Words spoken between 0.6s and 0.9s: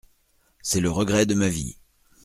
C’est le